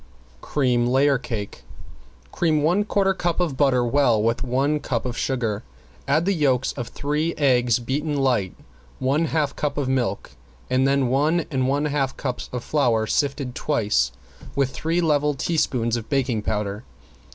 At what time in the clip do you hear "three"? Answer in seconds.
6.87-7.35, 14.71-15.01